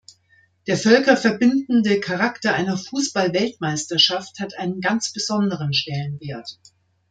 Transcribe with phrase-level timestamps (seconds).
[0.65, 6.57] Der völkerverbindende Charakter einer Fußballweltmeisterschaft hat einen ganz besonderen Stellenwert.